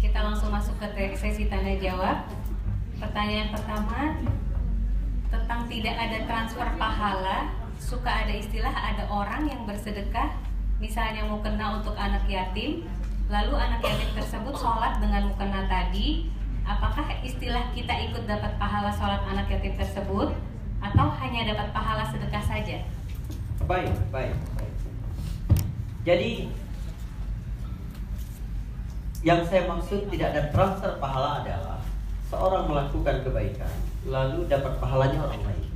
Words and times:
Kita 0.00 0.18
langsung 0.24 0.48
masuk 0.48 0.80
ke 0.80 1.12
sesi 1.12 1.46
tanya 1.52 1.76
jawab. 1.76 2.24
Pertanyaan 2.96 3.52
pertama 3.52 4.16
tentang 5.28 5.68
tidak 5.68 5.94
ada 5.94 6.18
transfer 6.24 6.68
pahala. 6.80 7.52
Suka 7.80 8.24
ada 8.24 8.32
istilah 8.32 8.72
ada 8.72 9.08
orang 9.08 9.48
yang 9.48 9.64
bersedekah, 9.64 10.36
misalnya 10.80 11.24
mau 11.24 11.40
kena 11.40 11.80
untuk 11.80 11.96
anak 11.96 12.28
yatim, 12.28 12.84
lalu 13.32 13.56
anak 13.56 13.80
yatim 13.80 14.12
tersebut 14.12 14.52
sholat 14.52 15.00
dengan 15.00 15.32
mukena 15.32 15.64
tadi. 15.64 16.28
Apakah 16.68 17.08
istilah 17.24 17.72
kita 17.72 17.92
ikut 18.12 18.28
dapat 18.28 18.52
pahala 18.60 18.92
sholat 18.92 19.24
anak 19.32 19.48
yatim 19.48 19.80
tersebut, 19.80 20.36
atau 20.84 21.06
hanya 21.24 21.56
dapat 21.56 21.72
pahala 21.72 22.04
sedekah 22.08 22.44
saja? 22.44 22.84
Baik, 23.64 23.96
baik, 24.12 24.36
baik. 24.56 24.74
Jadi 26.04 26.52
yang 29.20 29.44
saya 29.44 29.68
maksud 29.68 30.08
tidak 30.08 30.32
ada 30.32 30.42
transfer 30.48 30.96
pahala 30.96 31.44
adalah 31.44 31.78
seorang 32.32 32.64
melakukan 32.64 33.20
kebaikan 33.20 33.72
lalu 34.08 34.48
dapat 34.48 34.80
pahalanya 34.80 35.28
orang 35.28 35.44
lain. 35.44 35.68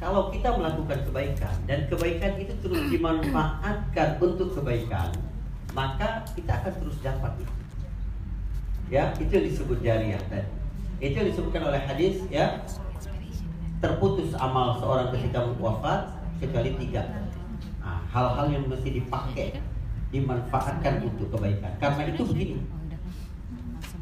Kalau 0.00 0.32
kita 0.32 0.56
melakukan 0.56 1.08
kebaikan 1.08 1.54
dan 1.64 1.88
kebaikan 1.88 2.36
itu 2.40 2.52
terus 2.64 2.88
dimanfaatkan 2.88 4.16
untuk 4.20 4.56
kebaikan, 4.56 5.12
maka 5.76 6.24
kita 6.36 6.52
akan 6.56 6.72
terus 6.84 6.96
dapat 7.04 7.32
itu. 7.40 7.54
Ya, 8.92 9.12
itu 9.16 9.28
yang 9.30 9.46
disebut 9.46 9.78
jariah 9.80 10.20
tadi. 10.28 10.48
Itu 11.00 11.14
yang 11.20 11.28
disebutkan 11.32 11.62
oleh 11.68 11.80
hadis 11.84 12.20
ya. 12.28 12.60
Terputus 13.80 14.36
amal 14.36 14.76
seorang 14.76 15.08
ketika 15.16 15.48
wafat 15.56 16.12
kecuali 16.36 16.76
tiga. 16.76 17.08
Nah, 17.80 18.04
hal-hal 18.12 18.52
yang 18.52 18.68
mesti 18.68 19.00
dipakai 19.00 19.56
dimanfaatkan 20.10 21.06
untuk 21.06 21.30
kebaikan. 21.34 21.72
Karena 21.78 22.02
itu 22.10 22.22
begini, 22.26 22.58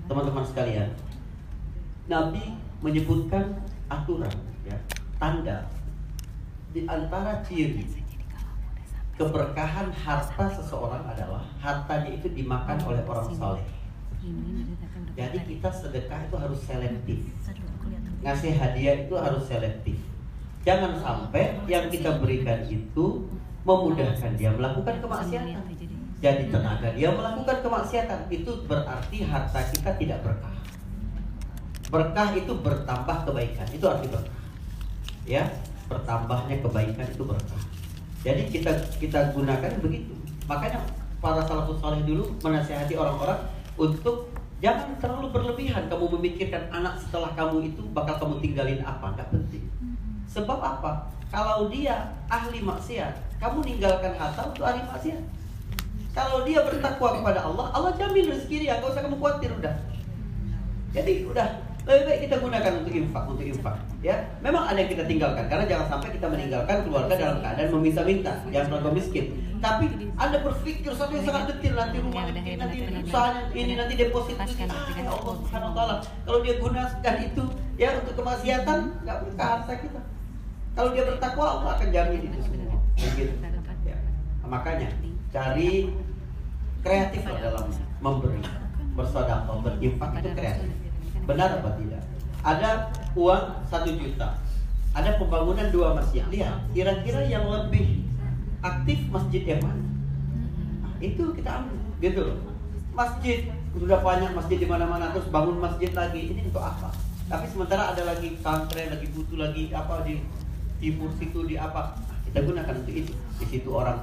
teman-teman 0.09 0.45
sekalian, 0.45 0.89
Nabi 2.09 2.57
menyebutkan 2.81 3.61
aturan, 3.93 4.33
ya, 4.65 4.77
tanda 5.21 5.69
di 6.73 6.85
antara 6.85 7.41
ciri 7.45 7.85
keberkahan 9.19 9.91
harta 9.91 10.47
seseorang 10.47 11.03
adalah 11.11 11.43
hartanya 11.59 12.15
itu 12.15 12.31
dimakan 12.31 12.79
oleh 12.87 13.03
orang 13.05 13.29
saleh. 13.35 13.67
Jadi 15.19 15.39
kita 15.43 15.69
sedekah 15.75 16.23
itu 16.31 16.37
harus 16.39 16.61
selektif. 16.63 17.21
Ngasih 18.23 18.55
hadiah 18.55 18.97
itu 19.07 19.15
harus 19.19 19.43
selektif. 19.51 19.99
Jangan 20.63 21.03
sampai 21.03 21.59
yang 21.67 21.91
kita 21.91 22.19
berikan 22.23 22.63
itu 22.71 23.27
memudahkan 23.67 24.33
dia 24.39 24.55
melakukan 24.55 25.03
kemaksiatan 25.03 25.61
jadi 26.19 26.51
tenaga 26.51 26.91
dia 26.99 27.15
melakukan 27.15 27.63
kemaksiatan. 27.63 28.27
Itu 28.27 28.67
berarti 28.67 29.23
harta 29.23 29.61
kita 29.71 29.95
tidak 29.95 30.19
berkah. 30.27 30.55
Berkah 31.89 32.29
itu 32.35 32.53
bertambah 32.59 33.17
kebaikan. 33.23 33.67
Itu 33.71 33.87
arti 33.87 34.11
berkah. 34.11 34.39
Ya 35.23 35.47
bertambahnya 35.87 36.59
kebaikan 36.59 37.07
itu 37.07 37.23
berkah. 37.23 37.63
Jadi 38.27 38.51
kita 38.51 38.75
kita 38.99 39.31
gunakan 39.31 39.79
begitu. 39.79 40.11
Makanya 40.51 40.83
para 41.23 41.39
salafus 41.47 41.79
saleh 41.79 42.03
dulu 42.03 42.35
menasihati 42.43 42.99
orang-orang 42.99 43.39
untuk 43.79 44.35
jangan 44.59 44.99
terlalu 44.99 45.31
berlebihan. 45.31 45.87
Kamu 45.87 46.19
memikirkan 46.19 46.67
anak 46.75 46.99
setelah 46.99 47.31
kamu 47.39 47.71
itu 47.71 47.83
bakal 47.95 48.19
kamu 48.19 48.43
tinggalin 48.43 48.83
apa? 48.83 49.15
Nggak 49.15 49.31
penting. 49.31 49.65
Sebab 50.27 50.59
apa? 50.59 51.15
Kalau 51.31 51.71
dia 51.71 52.11
ahli 52.27 52.59
maksiat 52.59 53.39
kamu 53.39 53.63
ninggalkan 53.63 54.19
harta 54.19 54.51
untuk 54.51 54.67
ahli 54.67 54.83
maksiat 54.83 55.38
kalau 56.17 56.43
dia 56.43 56.61
bertakwa 56.65 57.09
kepada 57.21 57.41
Allah, 57.45 57.67
Allah 57.73 57.93
jamin 57.97 58.33
rezeki 58.33 58.57
dia, 58.67 58.81
gak 58.81 58.91
usah 58.91 59.03
kamu 59.05 59.17
khawatir 59.21 59.51
udah. 59.53 59.75
Jadi 60.97 61.29
udah 61.29 61.49
lebih 61.89 62.05
baik 62.05 62.21
kita 62.29 62.37
gunakan 62.45 62.73
untuk 62.85 62.93
infak, 62.93 63.25
untuk 63.25 63.47
infak. 63.49 63.77
Ya, 64.05 64.17
memang 64.45 64.69
ada 64.69 64.77
yang 64.77 64.93
kita 64.93 65.09
tinggalkan 65.09 65.49
karena 65.49 65.65
jangan 65.65 65.87
sampai 65.97 66.09
kita 66.13 66.27
meninggalkan 66.29 66.85
keluarga 66.85 67.15
dalam 67.17 67.39
keadaan 67.41 67.71
meminta-minta, 67.73 68.33
jangan 68.53 68.67
terlalu 68.77 69.01
miskin. 69.01 69.25
Tapi 69.59 69.85
anda 70.21 70.39
berpikir 70.45 70.93
satu 70.93 71.17
yang 71.17 71.25
sangat 71.25 71.43
detail 71.51 71.75
nanti 71.81 71.97
rumah 71.99 72.29
ini, 72.29 72.61
nanti 72.61 72.77
usahanya 72.85 73.43
ini 73.57 73.73
nanti 73.75 73.95
deposit 73.97 74.37
itu, 74.37 74.65
ah, 74.69 74.87
ya 74.95 75.11
Allah 75.11 75.35
Subhanahu 75.41 75.73
Taala. 75.73 75.97
Kalau 76.29 76.39
dia 76.45 76.55
gunakan 76.61 77.15
itu 77.25 77.45
ya 77.81 77.89
untuk 77.97 78.15
kemaksiatan, 78.21 78.79
nggak 79.03 79.17
berkah 79.25 79.49
harta 79.49 79.75
kita. 79.81 80.01
Kalau 80.77 80.91
dia 80.95 81.05
bertakwa, 81.09 81.45
Allah 81.59 81.71
akan 81.75 81.89
jamin 81.89 82.21
itu 82.29 82.39
semua. 82.45 82.77
Begitu. 83.01 83.35
Ya. 83.83 83.97
Makanya 84.47 84.93
cari 85.33 85.91
kreatif 86.83 87.23
dalam 87.27 87.67
memberi 87.99 88.43
bersedekah 88.95 89.47
berinfak 89.63 90.11
itu 90.19 90.31
kreatif. 90.35 90.71
Benar 91.27 91.63
apa 91.63 91.71
tidak? 91.79 92.03
Ada 92.43 92.71
uang 93.19 93.67
satu 93.67 93.91
juta 93.99 94.39
ada 94.99 95.15
pembangunan 95.21 95.69
dua 95.71 95.95
masjid. 95.95 96.27
Lihat 96.27 96.73
kira-kira 96.75 97.23
yang 97.29 97.47
lebih 97.47 98.03
aktif 98.65 98.99
masjid 99.13 99.43
yang 99.47 99.63
mana? 99.63 99.85
Nah, 100.83 100.95
itu 100.99 101.23
kita 101.39 101.63
ambil 101.63 101.79
gitu 102.03 102.21
loh. 102.27 102.39
Masjid 102.97 103.47
sudah 103.79 104.03
banyak 104.03 104.35
masjid 104.35 104.59
di 104.59 104.67
mana-mana 104.67 105.15
terus 105.15 105.31
bangun 105.31 105.63
masjid 105.63 105.95
lagi. 105.95 106.35
Ini 106.35 106.51
untuk 106.51 106.65
apa? 106.65 106.91
Tapi 107.29 107.47
sementara 107.47 107.95
ada 107.95 108.03
lagi 108.09 108.35
santri 108.43 108.91
lagi 108.91 109.07
butuh 109.15 109.39
lagi 109.39 109.71
apa 109.71 110.03
di 110.03 110.25
timur 110.83 111.15
situ 111.21 111.47
di 111.47 111.55
apa? 111.55 111.95
Nah, 111.95 112.19
kita 112.27 112.43
gunakan 112.43 112.75
untuk 112.75 112.95
itu. 112.97 113.15
Di 113.39 113.47
situ 113.47 113.71
orang 113.71 114.03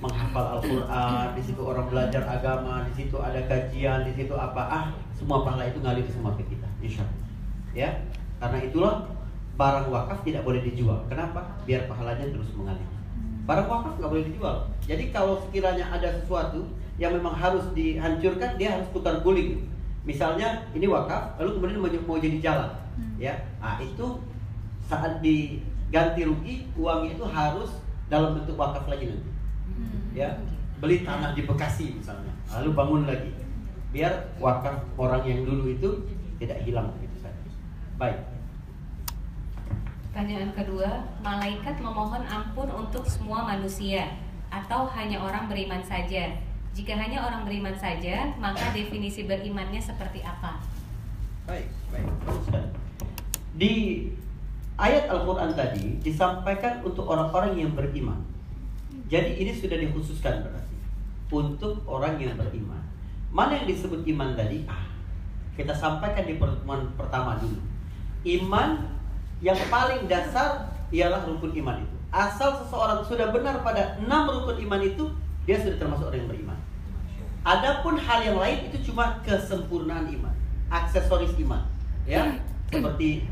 menghafal 0.00 0.58
Al-Quran, 0.58 1.36
di 1.36 1.42
situ 1.44 1.60
orang 1.60 1.86
belajar 1.92 2.24
agama, 2.24 2.88
di 2.88 2.92
situ 2.96 3.20
ada 3.20 3.36
kajian, 3.44 4.08
di 4.08 4.12
situ 4.16 4.32
apa 4.32 4.62
ah 4.64 4.84
semua 5.12 5.44
pahala 5.44 5.68
itu 5.68 5.76
ngalir 5.84 6.08
semua 6.08 6.32
ke 6.40 6.44
kita, 6.48 6.64
insya 6.80 7.04
Allah. 7.04 7.28
Ya, 7.76 7.90
karena 8.40 8.58
itulah 8.64 8.94
barang 9.60 9.92
wakaf 9.92 10.24
tidak 10.24 10.48
boleh 10.48 10.64
dijual. 10.64 11.04
Kenapa? 11.12 11.60
Biar 11.68 11.84
pahalanya 11.84 12.32
terus 12.32 12.48
mengalir. 12.56 12.88
Barang 13.44 13.68
wakaf 13.68 14.00
nggak 14.00 14.10
boleh 14.10 14.24
dijual. 14.32 14.56
Jadi 14.88 15.12
kalau 15.12 15.36
sekiranya 15.44 15.84
ada 15.92 16.16
sesuatu 16.16 16.64
yang 16.96 17.12
memang 17.12 17.36
harus 17.36 17.68
dihancurkan, 17.76 18.56
dia 18.56 18.80
harus 18.80 18.88
tukar 18.96 19.20
guling. 19.20 19.68
Misalnya 20.08 20.64
ini 20.72 20.88
wakaf, 20.88 21.36
lalu 21.36 21.60
kemudian 21.60 22.02
mau 22.08 22.16
jadi 22.16 22.40
jalan, 22.40 22.72
hmm. 22.96 23.20
ya, 23.20 23.36
ah 23.60 23.76
itu 23.84 24.16
saat 24.88 25.20
diganti 25.20 26.24
rugi 26.24 26.64
uangnya 26.72 27.20
itu 27.20 27.26
harus 27.28 27.68
dalam 28.08 28.40
bentuk 28.40 28.56
wakaf 28.56 28.88
lagi 28.88 29.12
nanti 29.12 29.39
ya 30.16 30.38
beli 30.80 31.04
tanah 31.04 31.36
di 31.36 31.44
Bekasi 31.44 32.00
misalnya 32.00 32.32
lalu 32.50 32.70
bangun 32.72 33.02
lagi 33.04 33.30
biar 33.90 34.32
wakaf 34.38 34.86
orang 34.96 35.22
yang 35.26 35.44
dulu 35.44 35.70
itu 35.70 35.88
tidak 36.40 36.62
hilang 36.64 36.88
begitu 36.96 37.26
saja 37.26 37.48
baik 38.00 38.18
Pertanyaan 40.10 40.50
kedua, 40.58 41.06
malaikat 41.22 41.78
memohon 41.78 42.26
ampun 42.26 42.66
untuk 42.66 43.06
semua 43.06 43.46
manusia 43.46 44.10
atau 44.50 44.90
hanya 44.90 45.22
orang 45.22 45.46
beriman 45.46 45.78
saja? 45.86 46.34
Jika 46.74 46.98
hanya 46.98 47.22
orang 47.22 47.46
beriman 47.46 47.78
saja, 47.78 48.34
maka 48.42 48.74
definisi 48.74 49.22
berimannya 49.30 49.78
seperti 49.78 50.26
apa? 50.26 50.58
Baik, 51.46 51.70
baik. 51.94 52.10
Di 53.54 53.72
ayat 54.74 55.06
Al-Quran 55.14 55.54
tadi 55.54 56.02
disampaikan 56.02 56.82
untuk 56.82 57.06
orang-orang 57.06 57.62
yang 57.62 57.70
beriman. 57.78 58.18
Jadi 59.10 59.42
ini 59.42 59.52
sudah 59.54 59.76
dikhususkan 59.78 60.46
berarti 60.46 60.76
untuk 61.30 61.82
orang 61.86 62.18
yang 62.18 62.34
beriman. 62.38 62.82
Mana 63.30 63.62
yang 63.62 63.70
disebut 63.70 64.02
iman 64.14 64.34
tadi? 64.34 64.66
Ah, 64.66 64.90
kita 65.54 65.74
sampaikan 65.74 66.26
di 66.26 66.38
pertemuan 66.38 66.90
pertama 66.98 67.38
dulu. 67.38 67.58
Iman 68.26 68.90
yang 69.42 69.58
paling 69.70 70.10
dasar 70.10 70.70
ialah 70.90 71.26
rukun 71.26 71.54
iman 71.62 71.82
itu. 71.82 71.96
Asal 72.10 72.58
seseorang 72.58 73.06
sudah 73.06 73.30
benar 73.30 73.62
pada 73.62 73.98
enam 74.02 74.26
rukun 74.26 74.58
iman 74.66 74.82
itu, 74.82 75.14
dia 75.46 75.62
sudah 75.62 75.78
termasuk 75.78 76.10
orang 76.10 76.26
yang 76.26 76.30
beriman. 76.30 76.58
Adapun 77.46 77.96
hal 77.96 78.20
yang 78.20 78.36
lain 78.36 78.68
itu 78.68 78.90
cuma 78.90 79.22
kesempurnaan 79.24 80.12
iman, 80.12 80.34
aksesoris 80.68 81.32
iman, 81.40 81.64
ya 82.04 82.36
seperti 82.68 83.24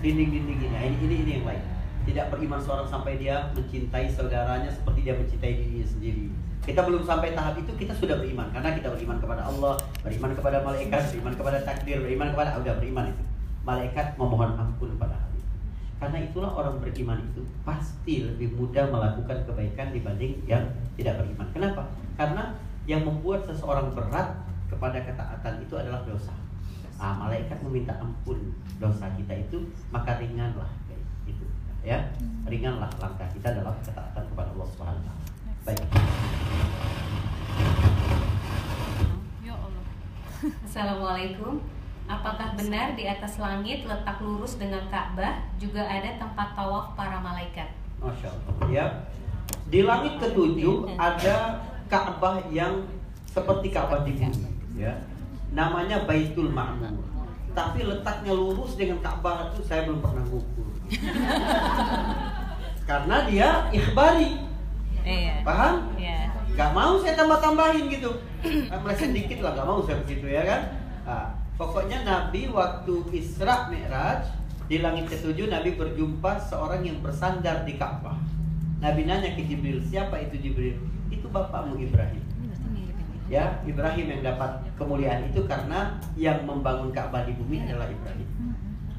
dinding-dinding 0.00 0.70
ini, 0.70 0.70
ini, 0.70 0.96
ini, 1.02 1.14
ini 1.26 1.30
yang 1.40 1.46
lain. 1.50 1.62
Tidak 2.06 2.26
beriman 2.30 2.62
seorang 2.62 2.86
sampai 2.86 3.18
dia 3.18 3.50
mencintai 3.50 4.06
saudaranya 4.06 4.70
seperti 4.70 5.02
dia 5.02 5.14
mencintai 5.18 5.52
dirinya 5.58 5.86
sendiri. 5.90 6.30
Kita 6.62 6.86
belum 6.86 7.02
sampai 7.02 7.34
tahap 7.34 7.58
itu, 7.58 7.70
kita 7.74 7.94
sudah 7.94 8.18
beriman 8.22 8.46
karena 8.54 8.74
kita 8.74 8.94
beriman 8.94 9.18
kepada 9.18 9.42
Allah, 9.42 9.74
beriman 10.06 10.30
kepada 10.34 10.62
malaikat, 10.62 11.02
beriman 11.14 11.34
kepada 11.34 11.58
takdir, 11.66 11.98
beriman 12.02 12.30
kepada 12.30 12.58
sudah 12.58 12.74
beriman 12.78 13.10
itu. 13.10 13.22
Malaikat 13.66 14.14
memohon 14.14 14.54
ampun 14.54 14.94
pada 14.98 15.18
hal. 15.18 15.26
Karena 15.96 16.18
itulah 16.28 16.52
orang 16.52 16.76
beriman 16.76 17.18
itu 17.32 17.42
pasti 17.64 18.20
lebih 18.20 18.52
mudah 18.52 18.84
melakukan 18.92 19.48
kebaikan 19.48 19.96
dibanding 19.96 20.44
yang 20.44 20.62
tidak 21.00 21.24
beriman. 21.24 21.48
Kenapa? 21.56 21.82
Karena 22.20 22.52
yang 22.84 23.02
membuat 23.02 23.48
seseorang 23.48 23.96
berat 23.96 24.36
kepada 24.68 25.00
ketaatan 25.00 25.54
itu 25.64 25.74
adalah 25.74 26.04
dosa. 26.04 26.36
Ah, 27.00 27.16
malaikat 27.16 27.60
meminta 27.64 27.96
ampun 27.96 28.52
dosa 28.76 29.08
kita 29.16 29.36
itu, 29.36 29.68
maka 29.88 30.16
ringanlah 30.20 30.68
ya 30.88 30.95
ringanlah 32.50 32.90
langkah 32.98 33.30
kita 33.30 33.62
dalam 33.62 33.74
ketaatan 33.78 34.24
kepada 34.26 34.50
Allah 34.54 34.68
Subhanahu 34.74 34.98
wa 34.98 35.06
taala. 35.06 35.22
Baik. 35.66 35.86
Ya 39.46 39.54
Allah. 39.54 39.84
Assalamualaikum. 40.66 41.62
Apakah 42.06 42.54
benar 42.54 42.94
di 42.94 43.06
atas 43.06 43.38
langit 43.42 43.82
letak 43.82 44.18
lurus 44.22 44.58
dengan 44.62 44.86
Ka'bah 44.86 45.42
juga 45.58 45.82
ada 45.82 46.06
tempat 46.22 46.54
tawaf 46.54 46.94
para 46.94 47.18
malaikat? 47.18 47.66
Masya 47.98 48.30
Allah. 48.30 48.54
Ya. 48.70 48.86
Di 49.66 49.82
langit 49.82 50.22
ketujuh 50.22 50.90
ada 50.94 51.66
Ka'bah 51.90 52.46
yang 52.50 52.86
seperti 53.26 53.74
Ka'bah 53.74 54.06
di 54.06 54.14
bumi. 54.14 54.78
Ya. 54.78 54.94
Namanya 55.50 56.06
Baitul 56.06 56.50
Ma'mur. 56.54 57.02
Tapi 57.50 57.82
letaknya 57.82 58.34
lurus 58.34 58.78
dengan 58.78 59.02
Ka'bah 59.02 59.50
itu 59.50 59.66
saya 59.66 59.90
belum 59.90 59.98
pernah 59.98 60.22
ngukur. 60.30 60.75
Karena 62.88 63.16
dia 63.26 63.48
ikhbari. 63.74 64.30
Iya. 65.06 65.36
Paham? 65.46 65.74
Iya. 65.98 66.18
Gak 66.56 66.72
mau 66.72 66.98
saya 66.98 67.14
tambah-tambahin 67.14 67.84
gitu. 67.92 68.10
Eh, 68.42 68.78
Meleset 68.80 69.12
dikit 69.12 69.44
lah, 69.44 69.52
gak 69.54 69.68
mau 69.68 69.80
saya 69.84 70.02
begitu 70.02 70.26
ya 70.30 70.42
kan. 70.46 70.60
Nah, 71.06 71.26
pokoknya 71.54 72.02
Nabi 72.02 72.50
waktu 72.50 72.94
Isra 73.14 73.70
Mi'raj 73.70 74.26
di 74.66 74.82
langit 74.82 75.06
ketujuh 75.06 75.46
Nabi 75.46 75.78
berjumpa 75.78 76.42
seorang 76.42 76.82
yang 76.82 76.98
bersandar 76.98 77.62
di 77.62 77.78
Ka'bah. 77.78 78.18
Nabi 78.82 79.06
nanya 79.06 79.38
ke 79.38 79.46
Jibril, 79.46 79.78
siapa 79.86 80.18
itu 80.18 80.36
Jibril? 80.42 80.76
Itu 81.08 81.30
bapakmu 81.30 81.78
Ibrahim. 81.78 82.26
Ya, 83.26 83.58
Ibrahim 83.66 84.06
yang 84.06 84.22
dapat 84.22 84.62
kemuliaan 84.78 85.26
itu 85.26 85.42
karena 85.50 85.98
yang 86.14 86.46
membangun 86.46 86.94
Ka'bah 86.94 87.26
di 87.26 87.34
bumi 87.34 87.66
adalah 87.66 87.90
Ibrahim. 87.90 88.28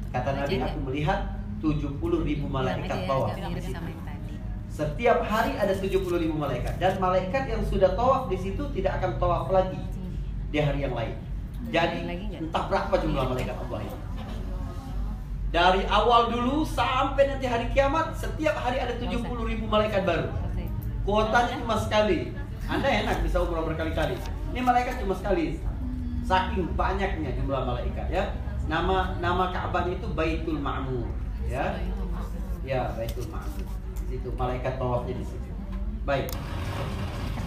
Kata 0.08 0.30
Nabi, 0.36 0.60
aku 0.60 0.78
melihat 0.88 1.37
70 1.58 1.98
ribu 2.22 2.46
malaikat 2.46 3.06
tawaf 3.06 3.34
di 3.34 3.62
situ. 3.62 3.82
Setiap 4.70 5.26
hari 5.26 5.58
ada 5.58 5.74
70 5.74 6.22
ribu 6.22 6.38
malaikat 6.38 6.78
dan 6.78 7.02
malaikat 7.02 7.50
yang 7.50 7.62
sudah 7.66 7.98
tawaf 7.98 8.30
di 8.30 8.38
situ 8.38 8.62
tidak 8.78 9.02
akan 9.02 9.18
tawaf 9.18 9.50
lagi 9.50 9.80
di 10.54 10.58
hari 10.62 10.86
yang 10.86 10.94
lain. 10.94 11.18
Jadi 11.74 12.06
entah 12.38 12.64
berapa 12.70 12.94
jumlah 13.02 13.24
malaikat 13.34 13.56
Allah 13.58 13.80
itu. 13.82 13.98
Dari 15.48 15.82
awal 15.88 16.30
dulu 16.30 16.62
sampai 16.62 17.24
nanti 17.26 17.48
hari 17.48 17.72
kiamat 17.74 18.14
setiap 18.14 18.54
hari 18.54 18.78
ada 18.78 18.94
70 18.94 19.26
ribu 19.26 19.66
malaikat 19.66 20.06
baru. 20.06 20.30
Kuotanya 21.02 21.58
cuma 21.58 21.76
sekali. 21.80 22.36
Anda 22.68 22.84
enak 22.84 23.24
bisa 23.24 23.40
umroh 23.40 23.64
berkali-kali. 23.64 24.14
Ini 24.52 24.60
malaikat 24.60 25.00
cuma 25.00 25.16
sekali. 25.16 25.56
Saking 26.28 26.76
banyaknya 26.76 27.32
jumlah 27.34 27.64
malaikat 27.64 28.06
ya. 28.12 28.36
Nama 28.68 29.16
nama 29.18 29.48
Ka'bah 29.48 29.88
itu 29.88 30.04
Baitul 30.12 30.60
Ma'mur 30.60 31.08
ya. 31.48 31.64
Ya, 32.62 32.92
Baitul 32.92 33.26
Ma'mur. 33.32 33.64
Situ 34.08 34.28
malaikat 34.36 34.76
tawafnya 34.76 35.16
di 35.16 35.24
situ. 35.24 35.50
Baik. 36.04 36.28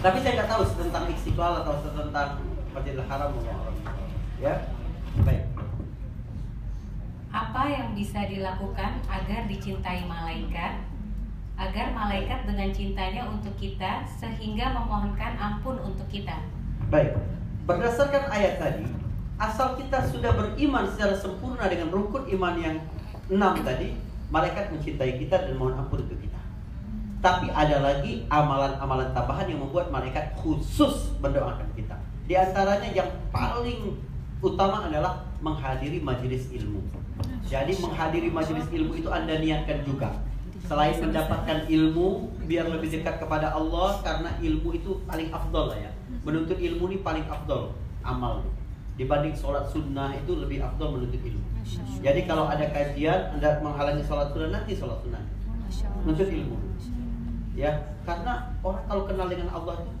Tapi 0.02 0.18
saya 0.18 0.32
nggak 0.42 0.50
tahu 0.50 0.62
tentang 0.74 1.04
Istiqlal 1.10 1.62
atau 1.62 1.74
tentang 1.86 2.42
Masjidil 2.74 3.06
Haram 3.06 3.30
orang 3.38 3.78
Ya. 4.42 4.54
Baik. 5.22 5.46
Apa 7.32 7.62
yang 7.70 7.94
bisa 7.94 8.26
dilakukan 8.26 8.98
agar 9.06 9.46
dicintai 9.46 10.04
malaikat? 10.10 10.82
Agar 11.54 11.94
malaikat 11.94 12.48
dengan 12.48 12.74
cintanya 12.74 13.22
untuk 13.30 13.54
kita 13.54 14.02
sehingga 14.08 14.74
memohonkan 14.74 15.38
ampun 15.38 15.78
untuk 15.78 16.08
kita. 16.10 16.42
Baik. 16.90 17.14
Berdasarkan 17.62 18.26
ayat 18.34 18.58
tadi, 18.58 18.84
asal 19.38 19.78
kita 19.78 20.02
sudah 20.10 20.34
beriman 20.34 20.90
secara 20.90 21.14
sempurna 21.14 21.70
dengan 21.70 21.94
rukun 21.94 22.26
iman 22.34 22.58
yang 22.58 22.76
enam 23.30 23.54
tadi, 23.62 23.94
malaikat 24.32 24.72
mencintai 24.72 25.20
kita 25.20 25.36
dan 25.46 25.54
mohon 25.54 25.76
ampun 25.76 26.02
untuk 26.02 26.18
kita. 26.18 26.40
Tapi 27.22 27.46
ada 27.54 27.78
lagi 27.78 28.26
amalan-amalan 28.26 29.14
tambahan 29.14 29.46
yang 29.46 29.62
membuat 29.62 29.94
malaikat 29.94 30.34
khusus 30.34 31.14
mendoakan 31.22 31.70
kita. 31.78 31.94
Di 32.26 32.34
antaranya 32.34 32.90
yang 32.90 33.06
paling 33.30 33.94
utama 34.42 34.90
adalah 34.90 35.22
menghadiri 35.38 36.02
majelis 36.02 36.50
ilmu. 36.50 36.82
Jadi 37.46 37.78
menghadiri 37.78 38.26
majelis 38.32 38.66
ilmu 38.66 38.98
itu 38.98 39.06
Anda 39.06 39.38
niatkan 39.38 39.86
juga. 39.86 40.18
Selain 40.66 40.98
mendapatkan 40.98 41.66
ilmu 41.70 42.38
biar 42.46 42.66
lebih 42.70 42.90
dekat 42.90 43.22
kepada 43.22 43.54
Allah 43.54 44.02
karena 44.02 44.30
ilmu 44.42 44.74
itu 44.74 44.98
paling 45.06 45.30
afdol 45.30 45.70
lah 45.70 45.78
ya. 45.78 45.90
Menuntut 46.26 46.58
ilmu 46.58 46.90
ini 46.90 46.98
paling 47.02 47.26
afdol 47.30 47.74
amal 48.02 48.42
dibanding 49.00 49.32
sholat 49.32 49.64
sunnah 49.72 50.12
itu 50.12 50.36
lebih 50.36 50.60
afdol 50.60 51.00
menuntut 51.00 51.22
ilmu. 51.24 51.46
Jadi 52.02 52.20
kalau 52.28 52.44
ada 52.50 52.68
kajian 52.68 53.38
Anda 53.38 53.62
menghalangi 53.64 54.04
sholat 54.04 54.36
sunnah 54.36 54.50
nanti 54.52 54.72
sholat 54.76 54.98
sunnah. 55.00 55.22
Menuntut 56.04 56.28
ilmu. 56.28 56.56
Ya, 57.52 57.72
karena 58.08 58.52
orang 58.64 58.84
kalau 58.88 59.04
kenal 59.04 59.28
dengan 59.28 59.48
Allah 59.52 59.80
itu 59.84 59.92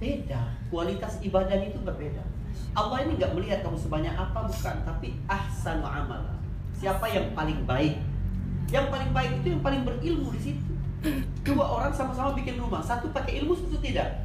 beda. 0.00 0.42
Kualitas 0.68 1.20
ibadahnya 1.20 1.72
itu 1.72 1.80
berbeda. 1.80 2.24
Allah 2.72 3.04
ini 3.04 3.20
nggak 3.20 3.32
melihat 3.36 3.58
kamu 3.64 3.76
sebanyak 3.76 4.12
apa 4.16 4.48
bukan, 4.48 4.76
tapi 4.84 5.16
ahsanu 5.28 5.84
amala. 5.84 6.36
Siapa 6.76 7.04
yang 7.12 7.32
paling 7.36 7.64
baik? 7.68 8.00
Yang 8.72 8.86
paling 8.88 9.10
baik 9.12 9.32
itu 9.44 9.46
yang 9.52 9.62
paling 9.62 9.82
berilmu 9.84 10.32
di 10.32 10.40
situ. 10.40 10.72
Dua 11.44 11.64
orang 11.64 11.92
sama-sama 11.92 12.32
bikin 12.32 12.56
rumah, 12.56 12.80
satu 12.80 13.12
pakai 13.12 13.44
ilmu, 13.44 13.52
satu 13.52 13.76
tidak. 13.80 14.24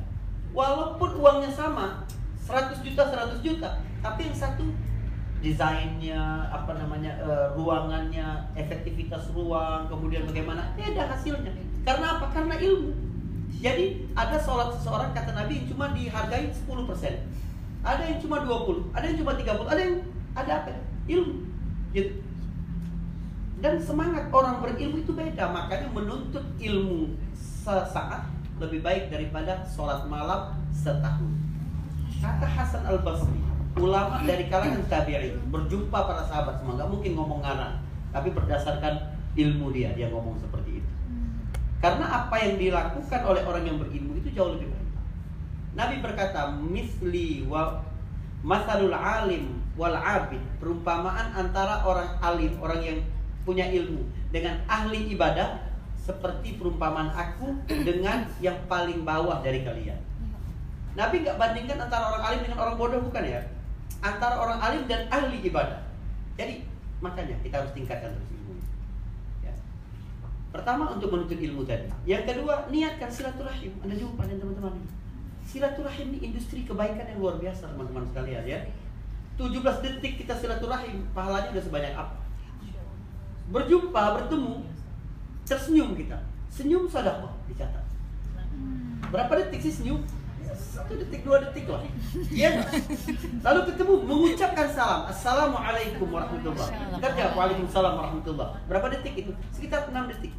Walaupun 0.56 1.20
uangnya 1.20 1.52
sama, 1.52 2.08
100 2.48 2.80
juta 2.82 3.04
100 3.04 3.44
juta, 3.44 3.70
tapi 4.08 4.32
yang 4.32 4.38
satu 4.40 4.66
desainnya, 5.44 6.48
apa 6.48 6.80
namanya, 6.80 7.12
eh, 7.20 7.48
ruangannya, 7.54 8.48
efektivitas 8.56 9.30
ruang, 9.36 9.92
kemudian 9.92 10.24
bagaimana, 10.24 10.72
beda 10.80 11.12
hasilnya. 11.12 11.52
Karena 11.84 12.18
apa? 12.18 12.32
Karena 12.32 12.56
ilmu. 12.56 12.92
Jadi 13.58 14.08
ada 14.16 14.38
sholat 14.40 14.76
seseorang 14.80 15.12
kata 15.12 15.34
Nabi 15.36 15.62
yang 15.62 15.68
cuma 15.76 15.92
dihargai 15.92 16.50
10%. 16.50 17.26
Ada 17.84 18.04
yang 18.10 18.20
cuma 18.24 18.42
20, 18.44 18.90
ada 18.96 19.06
yang 19.06 19.18
cuma 19.22 19.34
30, 19.38 19.68
ada 19.70 19.82
yang 19.82 19.96
ada 20.34 20.52
apa? 20.64 20.72
Ilmu. 21.06 21.36
Gitu. 21.94 22.12
Dan 23.58 23.82
semangat 23.82 24.30
orang 24.30 24.62
berilmu 24.62 25.02
itu 25.02 25.12
beda, 25.14 25.50
makanya 25.50 25.90
menuntut 25.90 26.46
ilmu 26.62 27.18
sesaat 27.34 28.30
lebih 28.62 28.86
baik 28.86 29.10
daripada 29.10 29.66
sholat 29.66 30.06
malam 30.06 30.54
setahun. 30.74 31.34
Kata 32.22 32.46
Hasan 32.46 32.86
Al 32.86 33.02
Basri, 33.02 33.47
ulama 33.78 34.22
dari 34.26 34.50
kalangan 34.50 34.84
tabi'in 34.90 35.38
berjumpa 35.54 35.94
para 35.94 36.24
sahabat 36.26 36.60
semua, 36.60 36.78
nggak 36.78 36.90
mungkin 36.90 37.12
ngomong 37.14 37.40
ngarang, 37.46 37.80
tapi 38.12 38.34
berdasarkan 38.34 39.14
ilmu 39.38 39.70
dia, 39.72 39.94
dia 39.94 40.10
ngomong 40.10 40.38
seperti 40.42 40.82
itu. 40.82 40.92
Karena 41.78 42.26
apa 42.26 42.36
yang 42.42 42.58
dilakukan 42.58 43.22
oleh 43.22 43.46
orang 43.46 43.64
yang 43.70 43.78
berilmu 43.78 44.18
itu 44.18 44.34
jauh 44.34 44.58
lebih 44.58 44.74
baik. 44.74 44.90
Nabi 45.78 45.96
berkata, 46.02 46.58
misli 46.58 47.46
wa 47.46 47.86
masalul 48.42 48.98
alim 48.98 49.62
wal 49.78 49.94
abid, 49.94 50.42
perumpamaan 50.58 51.38
antara 51.38 51.86
orang 51.86 52.18
alim, 52.26 52.58
orang 52.58 52.82
yang 52.82 53.00
punya 53.46 53.70
ilmu 53.70 54.04
dengan 54.34 54.60
ahli 54.68 55.14
ibadah 55.14 55.64
seperti 56.02 56.58
perumpamaan 56.58 57.14
aku 57.14 57.54
dengan 57.68 58.26
yang 58.42 58.58
paling 58.66 59.06
bawah 59.06 59.40
dari 59.46 59.62
kalian. 59.62 60.00
Nabi 60.98 61.22
nggak 61.22 61.38
bandingkan 61.38 61.78
antara 61.78 62.10
orang 62.10 62.24
alim 62.26 62.42
dengan 62.42 62.60
orang 62.66 62.76
bodoh 62.76 63.02
bukan 63.06 63.22
ya? 63.22 63.42
Antara 64.02 64.36
orang 64.38 64.60
alim 64.62 64.84
dan 64.86 65.10
ahli 65.10 65.42
ibadah. 65.46 65.82
Jadi 66.38 66.66
makanya 67.02 67.38
kita 67.42 67.62
harus 67.62 67.74
tingkatkan 67.74 68.14
terus 68.14 68.30
ilmu. 68.34 68.58
Ya. 69.42 69.54
Pertama 70.54 70.94
untuk 70.94 71.10
menuntut 71.14 71.38
ilmu 71.38 71.66
tadi. 71.66 71.90
Yang 72.06 72.34
kedua 72.34 72.70
niatkan 72.70 73.10
silaturahim. 73.10 73.74
Anda 73.82 73.96
jumpa 73.98 74.22
dengan 74.30 74.40
teman-teman 74.46 74.74
ini. 74.78 74.90
Silaturahim 75.48 76.08
ini 76.14 76.20
industri 76.32 76.68
kebaikan 76.68 77.08
yang 77.08 77.20
luar 77.24 77.40
biasa 77.40 77.74
teman-teman 77.74 78.04
sekalian 78.06 78.44
ya. 78.44 78.60
17 79.38 79.86
detik 79.86 80.26
kita 80.26 80.34
silaturahim, 80.34 81.06
pahalanya 81.14 81.54
udah 81.54 81.64
sebanyak 81.64 81.94
apa? 81.94 82.18
Berjumpa, 83.54 84.18
bertemu, 84.18 84.66
tersenyum 85.46 85.94
kita. 85.94 86.18
Senyum 86.50 86.90
sedekah 86.90 87.32
dicatat. 87.46 87.86
Berapa 89.14 89.32
detik 89.38 89.62
sih 89.62 89.72
senyum? 89.72 90.02
Satu 90.58 90.94
detik, 90.98 91.22
dua 91.22 91.38
detik 91.46 91.70
lah. 91.70 91.86
Nggak? 92.18 92.54
Lalu 93.46 93.60
ketemu 93.70 93.94
mengucapkan 94.10 94.68
salam. 94.74 95.02
Assalamualaikum 95.06 96.10
warahmatullahi 96.10 96.74
Kerja 96.98 97.26
Waalaikumsalam 97.38 97.94
warahmatullahi 97.94 98.58
Berapa 98.66 98.88
detik 98.90 99.14
itu? 99.22 99.32
Sekitar 99.54 99.86
6 99.94 99.94
detik. 100.18 100.34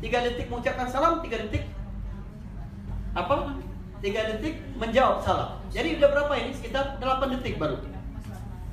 Tiga 0.00 0.18
detik 0.24 0.46
mengucapkan 0.48 0.88
salam, 0.88 1.20
tiga 1.20 1.36
detik 1.44 1.68
apa? 3.10 3.58
Tiga 4.00 4.20
detik 4.32 4.62
menjawab 4.78 5.20
salam. 5.20 5.58
Jadi 5.68 5.98
udah 5.98 6.08
berapa 6.14 6.32
ini? 6.38 6.50
Sekitar 6.54 6.96
8 7.02 7.34
detik 7.36 7.58
baru. 7.58 7.76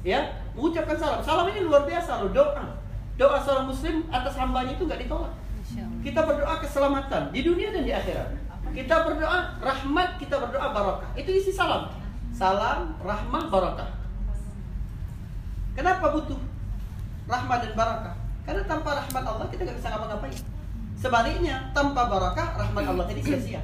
Ya, 0.06 0.40
mengucapkan 0.54 0.96
salam. 0.96 1.20
Salam 1.26 1.50
ini 1.52 1.66
luar 1.66 1.84
biasa 1.84 2.24
loh, 2.24 2.32
doa. 2.32 2.80
Doa 3.18 3.42
seorang 3.42 3.68
muslim 3.68 4.06
atas 4.14 4.38
hambanya 4.38 4.78
itu 4.78 4.86
nggak 4.86 5.02
ditolak. 5.04 5.34
Kita 6.00 6.24
berdoa 6.24 6.56
keselamatan 6.64 7.34
di 7.36 7.44
dunia 7.44 7.76
dan 7.76 7.84
di 7.84 7.92
akhirat. 7.92 8.47
Kita 8.74 8.96
berdoa 9.06 9.60
rahmat, 9.62 10.10
kita 10.20 10.36
berdoa 10.40 10.68
barakah. 10.72 11.10
Itu 11.16 11.30
isi 11.32 11.52
salam. 11.52 11.92
Salam, 12.34 12.96
rahmat, 13.02 13.50
barakah. 13.50 13.90
Kenapa 15.78 16.10
butuh 16.10 16.40
rahmat 17.30 17.58
dan 17.62 17.74
barakah? 17.78 18.16
Karena 18.48 18.64
tanpa 18.66 18.98
rahmat 18.98 19.24
Allah 19.28 19.46
kita 19.52 19.62
nggak 19.68 19.78
bisa 19.78 19.90
ngapa-ngapain. 19.94 20.40
Sebaliknya, 20.98 21.56
tanpa 21.78 22.10
barakah 22.10 22.58
rahmat 22.58 22.84
Allah 22.88 23.06
jadi 23.06 23.22
sia-sia. 23.22 23.62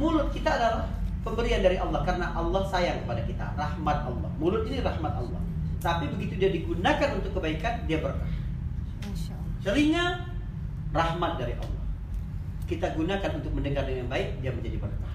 Mulut 0.00 0.32
kita 0.32 0.48
adalah 0.48 0.88
pemberian 1.20 1.60
dari 1.60 1.76
Allah 1.76 2.00
karena 2.06 2.32
Allah 2.32 2.64
sayang 2.70 3.04
kepada 3.04 3.22
kita, 3.28 3.44
rahmat 3.58 3.98
Allah. 4.08 4.30
Mulut 4.40 4.64
ini 4.64 4.80
rahmat 4.80 5.12
Allah. 5.12 5.40
Tapi 5.82 6.08
begitu 6.14 6.38
dia 6.38 6.48
digunakan 6.48 7.18
untuk 7.18 7.36
kebaikan, 7.36 7.84
dia 7.90 7.98
berkah. 8.00 8.30
Telinga 9.62 10.26
rahmat 10.94 11.38
dari 11.38 11.54
Allah. 11.58 11.81
Kita 12.72 12.96
gunakan 12.96 13.30
untuk 13.36 13.52
mendengar 13.52 13.84
dengan 13.84 14.08
baik, 14.08 14.40
dia 14.40 14.48
menjadi 14.48 14.80
berkah. 14.80 15.12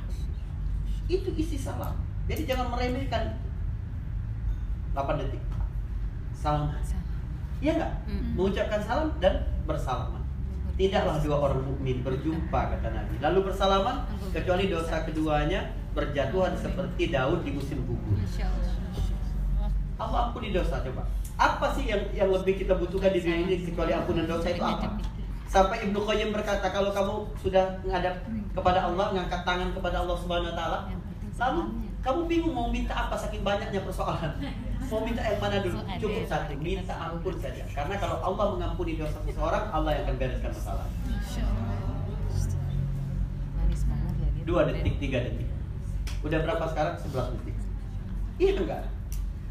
Itu 1.10 1.34
isi 1.34 1.58
salam. 1.58 1.98
Jadi 2.30 2.46
jangan 2.46 2.70
meremehkan 2.70 3.34
8 4.94 5.22
detik. 5.26 5.42
Salam. 6.38 6.70
Iya 7.58 7.82
enggak? 7.82 7.94
Mengucapkan 8.38 8.78
salam 8.86 9.10
dan 9.18 9.42
bersalaman. 9.66 10.22
Tidaklah 10.78 11.18
dua 11.26 11.38
orang 11.50 11.66
mukmin 11.66 12.06
berjumpa 12.06 12.78
kata 12.78 12.94
Nabi. 12.94 13.18
Lalu 13.18 13.50
bersalaman 13.50 14.06
kecuali 14.30 14.70
dosa 14.70 15.02
keduanya 15.02 15.74
berjatuhan 15.98 16.54
seperti 16.54 17.10
daun 17.10 17.42
di 17.42 17.58
musim 17.58 17.82
gugur. 17.90 18.22
Allah 19.98 20.30
ampuni 20.30 20.54
dosa 20.54 20.86
coba. 20.86 21.10
Apa 21.42 21.74
sih 21.74 21.90
yang 21.90 22.06
yang 22.14 22.30
lebih 22.30 22.62
kita 22.62 22.78
butuhkan 22.78 23.10
di 23.10 23.26
dunia 23.26 23.50
ini 23.50 23.66
kecuali 23.66 23.98
ampunan 23.98 24.30
dosa 24.30 24.54
itu 24.54 24.62
apa? 24.62 25.17
Sampai 25.48 25.80
Ibnu 25.88 26.04
Qayyim 26.04 26.36
berkata 26.36 26.68
kalau 26.68 26.92
kamu 26.92 27.24
sudah 27.39 27.80
menghadap 27.80 28.20
kepada 28.51 28.80
Allah, 28.84 29.16
ngangkat 29.16 29.42
tangan 29.48 29.70
kepada 29.72 30.04
Allah 30.04 30.18
Subhanahu 30.20 30.51
wa 30.51 30.56
taala, 30.60 30.80
lalu 31.39 31.62
kamu 32.04 32.20
bingung 32.27 32.54
mau 32.54 32.68
minta 32.68 32.92
apa 32.92 33.16
saking 33.16 33.48
banyaknya 33.48 33.80
persoalan. 33.84 34.36
Mau 34.92 35.04
minta 35.08 35.24
yang 35.24 35.39
mana 35.39 35.63
dulu? 35.63 35.80
Cukup 36.00 36.24
satu, 36.27 36.56
minta 36.60 36.96
ampun 36.96 37.36
saja. 37.39 37.63
Karena 37.72 37.96
kalau 37.96 38.20
Allah 38.20 38.46
mengampuni 38.60 39.00
dosa 39.00 39.20
seseorang, 39.24 39.72
Allah 39.72 39.92
yang 39.96 40.04
akan 40.08 40.16
bereskan 40.20 40.51
masalah. 40.51 40.88
Dua 44.48 44.63
detik, 44.68 44.96
tiga 45.00 45.20
detik. 45.27 45.48
Udah 46.24 46.39
berapa 46.44 46.63
sekarang? 46.72 46.96
11 47.04 47.36
detik. 47.36 47.56
Iya 48.39 48.51
enggak? 48.63 48.84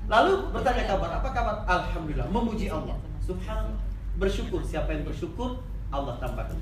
Lalu 0.08 0.32
bertanya 0.56 0.84
kabar, 0.88 1.10
apa 1.20 1.28
kabar? 1.32 1.56
Alhamdulillah, 1.68 2.28
memuji 2.32 2.72
Allah. 2.72 2.96
Subhanallah. 3.20 3.80
Bersyukur, 4.16 4.64
siapa 4.64 4.96
yang 4.96 5.04
bersyukur, 5.04 5.60
Allah 5.90 6.14
tambahkan. 6.18 6.58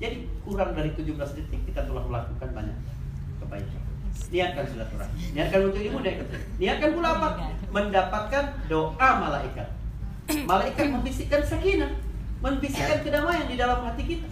Jadi 0.00 0.28
kurang 0.44 0.72
dari 0.72 0.96
17 0.96 1.36
detik 1.36 1.60
kita 1.68 1.84
telah 1.84 2.04
melakukan 2.08 2.48
banyak 2.56 2.76
kebaikan. 3.44 3.80
Niatkan 4.30 4.64
silaturahmi. 4.64 5.20
Niatkan 5.36 5.60
untuk 5.68 5.80
ilmu 5.84 6.00
dan. 6.00 6.24
Niatkan 6.56 6.90
pula 6.96 7.08
apa? 7.20 7.28
Mendapatkan 7.68 8.44
doa 8.66 9.10
malaikat. 9.20 9.68
Malaikat 10.46 10.86
membisikkan 10.88 11.42
sakinah, 11.42 11.90
membisikkan 12.40 13.02
kedamaian 13.02 13.46
di 13.50 13.56
dalam 13.58 13.82
hati 13.84 14.02
kita. 14.06 14.28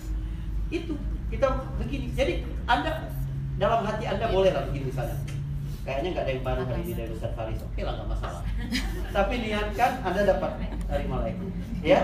Itu 0.72 0.94
kita 1.28 1.46
begini. 1.76 2.16
Jadi 2.16 2.46
Anda 2.64 3.12
dalam 3.58 3.84
hati 3.84 4.08
Anda 4.08 4.32
boleh 4.32 4.54
lah 4.54 4.64
begini 4.70 4.88
misalnya. 4.88 5.18
Kayaknya 5.84 6.08
nggak 6.12 6.24
ada 6.24 6.32
yang 6.36 6.44
baru 6.44 6.62
hari 6.68 6.80
ini 6.84 6.92
dari 6.94 7.10
Ustaz 7.16 7.32
Faris. 7.32 7.60
Oke 7.64 7.80
lah 7.84 7.96
nggak 7.96 8.08
masalah. 8.12 8.42
Tapi 9.12 9.34
niatkan 9.40 9.92
Anda 10.04 10.20
dapat 10.24 10.50
dari 10.88 11.04
malaikat. 11.08 11.48
Ya. 11.80 12.00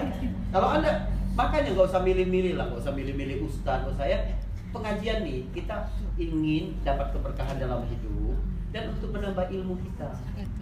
Kalau 0.51 0.69
Anda 0.73 1.09
makanya 1.35 1.75
nggak 1.75 1.91
usah 1.91 2.03
milih-milih 2.03 2.55
lah, 2.55 2.71
nggak 2.71 2.83
usah 2.83 2.95
milih-milih. 2.95 3.37
Nggak 3.43 3.91
usah 3.91 4.07
ya. 4.07 4.19
Pengajian 4.75 5.23
nih 5.23 5.47
kita 5.55 5.87
ingin 6.19 6.75
dapat 6.83 7.15
keberkahan 7.15 7.63
dalam 7.63 7.87
hidup 7.87 8.35
dan 8.75 8.91
untuk 8.91 9.15
menambah 9.15 9.47
ilmu 9.55 9.79
kita. 9.87 10.11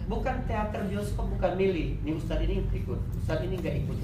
Bukan 0.05 0.45
teater 0.45 0.85
bioskop, 0.85 1.33
bukan 1.33 1.57
milih. 1.57 1.97
Nih 2.05 2.13
Ustaz 2.13 2.37
ini 2.45 2.61
ikut, 2.61 2.99
Ustaz 3.17 3.41
ini 3.41 3.57
nggak 3.57 3.75
ikut. 3.85 3.97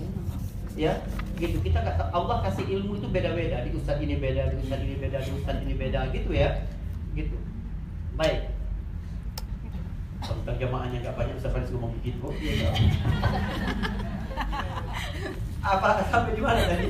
Ya, 0.73 0.97
gitu. 1.37 1.61
Kita 1.61 1.85
tahu- 1.85 2.13
Allah 2.13 2.41
kasih 2.49 2.65
ilmu 2.79 2.97
itu 2.97 3.07
beda-beda. 3.09 3.61
Di 3.61 3.69
Ustaz 3.75 4.01
ini 4.01 4.17
beda, 4.17 4.49
di 4.49 4.57
Ustaz 4.57 4.81
ini 4.81 4.95
beda, 4.97 5.17
di 5.21 5.29
Ustaz 5.29 5.57
ini 5.61 5.73
beda, 5.77 5.99
gitu 6.09 6.31
ya. 6.33 6.49
Gitu. 7.13 7.37
Baik. 8.17 8.49
Tentang 10.25 10.57
jamaahnya 10.57 10.97
nggak 11.05 11.15
banyak, 11.17 11.37
Faris 11.41 11.69
ngomong 11.69 11.93
begitu. 12.01 12.25
Iya? 12.41 12.73
Apa 15.59 16.03
sampai 16.07 16.35
di 16.35 16.41
mana 16.41 16.61
tadi? 16.63 16.87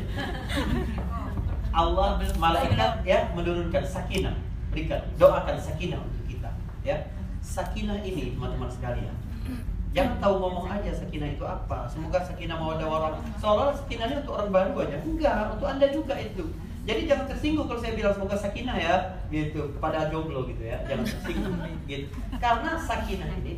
Allah 1.69 2.17
malaikat 2.37 3.05
ya 3.05 3.29
menurunkan 3.33 3.83
sakinah. 3.85 4.35
Berikan 4.69 5.01
doakan 5.17 5.57
sakinah 5.57 5.97
untuk 6.01 6.23
kita 6.29 6.49
ya. 6.85 7.09
Sakinah 7.41 8.01
ini 8.05 8.37
teman-teman 8.37 8.69
sekalian 8.69 9.15
jangan 9.89 10.21
tahu 10.21 10.33
ngomong 10.37 10.67
aja 10.69 10.91
sakinah 10.93 11.29
itu 11.33 11.45
apa. 11.45 11.89
Semoga 11.89 12.21
sakinah 12.21 12.57
mau 12.61 12.77
ada 12.77 12.85
orang. 12.85 13.13
Seolah 13.41 13.73
sakinah 13.73 14.05
ini 14.09 14.15
untuk 14.21 14.37
orang 14.37 14.51
baru 14.53 14.73
aja. 14.85 14.97
Enggak 15.01 15.57
untuk 15.57 15.67
anda 15.67 15.87
juga 15.89 16.15
itu. 16.17 16.45
Jadi 16.87 17.05
jangan 17.05 17.25
tersinggung 17.29 17.67
kalau 17.69 17.81
saya 17.81 17.93
bilang 17.93 18.13
semoga 18.13 18.37
sakinah 18.37 18.77
ya. 18.77 18.93
Gitu 19.33 19.61
kepada 19.77 20.09
jomblo 20.13 20.45
gitu 20.49 20.61
ya. 20.61 20.77
Jangan 20.85 21.05
tersinggung 21.05 21.57
gitu. 21.89 22.07
Karena 22.37 22.71
sakinah 22.77 23.29
ini 23.41 23.53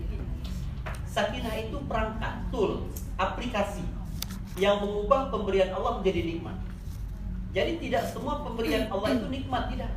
sakinah 1.11 1.55
itu 1.59 1.75
perangkat 1.91 2.33
tool 2.55 2.87
aplikasi 3.19 3.83
yang 4.59 4.83
mengubah 4.83 5.31
pemberian 5.31 5.71
Allah 5.71 6.01
menjadi 6.01 6.27
nikmat 6.27 6.57
jadi 7.51 7.75
tidak 7.83 8.03
semua 8.07 8.39
pemberian 8.39 8.87
Allah 8.87 9.11
itu 9.11 9.27
nikmat, 9.27 9.67
tidak. 9.75 9.91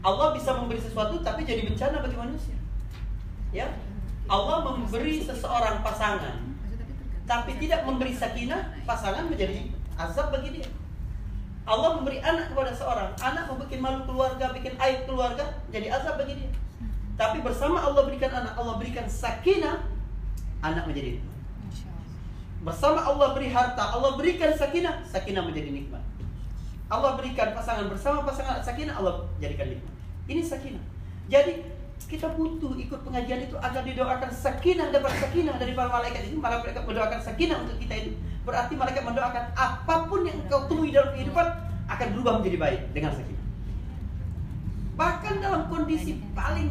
Allah 0.00 0.32
bisa 0.36 0.56
memberi 0.56 0.80
sesuatu 0.80 1.20
tapi 1.24 1.44
jadi 1.44 1.64
bencana 1.64 2.04
bagi 2.04 2.16
manusia. 2.16 2.56
Ya. 3.52 3.68
Allah 4.30 4.62
memberi 4.62 5.24
seseorang 5.24 5.82
pasangan 5.82 6.38
tapi 7.26 7.56
tidak 7.58 7.82
memberi 7.82 8.12
sakinah, 8.14 8.76
pasangan 8.84 9.26
menjadi 9.26 9.72
azab 9.96 10.30
bagi 10.30 10.60
dia. 10.60 10.68
Allah 11.64 11.98
memberi 11.98 12.18
anak 12.20 12.52
kepada 12.52 12.72
seorang, 12.74 13.10
anak 13.20 13.46
membuat 13.46 13.70
malu 13.78 14.00
keluarga, 14.06 14.50
bikin 14.50 14.74
aib 14.80 15.06
keluarga, 15.06 15.44
jadi 15.70 15.94
azab 15.94 16.18
bagi 16.18 16.42
dia. 16.42 16.50
Tapi 17.14 17.44
bersama 17.44 17.78
Allah 17.84 18.02
berikan 18.08 18.32
anak, 18.32 18.58
Allah 18.58 18.74
berikan 18.80 19.06
sakinah, 19.06 19.86
anak 20.64 20.84
menjadi. 20.90 21.22
Bersama 22.60 23.00
Allah 23.00 23.32
beri 23.32 23.48
harta, 23.48 23.80
Allah 23.80 24.20
berikan 24.20 24.52
sakinah, 24.52 25.00
sakinah 25.08 25.40
menjadi 25.40 25.72
nikmat. 25.72 26.04
Allah 26.92 27.16
berikan 27.16 27.56
pasangan 27.56 27.88
bersama 27.88 28.26
pasangan 28.26 28.60
sakinah 28.60 29.00
Allah 29.00 29.24
jadikan 29.40 29.72
nikmat. 29.72 29.94
Ini 30.28 30.42
sakinah. 30.44 30.82
Jadi 31.30 31.64
kita 32.10 32.26
butuh 32.34 32.74
ikut 32.76 33.00
pengajian 33.06 33.46
itu 33.46 33.56
agar 33.56 33.80
didoakan 33.86 34.28
sakinah 34.34 34.90
dapat 34.92 35.14
sakinah 35.22 35.56
dari 35.56 35.72
para 35.72 35.88
malaikat 35.88 36.28
itu. 36.28 36.36
Para 36.42 36.60
malaikat 36.60 36.84
mendoakan 36.84 37.20
sakinah 37.22 37.56
untuk 37.64 37.80
kita 37.80 37.94
itu. 37.96 38.10
Berarti 38.44 38.72
malaikat 38.76 39.02
mendoakan 39.08 39.44
apa 39.56 39.94
pun 40.10 40.20
yang 40.26 40.36
engkau 40.44 40.68
temui 40.68 40.92
dalam 40.92 41.16
kehidupan 41.16 41.46
akan 41.88 42.06
berubah 42.12 42.32
menjadi 42.42 42.58
baik 42.60 42.80
dengan 42.92 43.12
sakinah. 43.16 43.46
Bahkan 45.00 45.34
dalam 45.40 45.62
kondisi 45.72 46.20
paling 46.36 46.68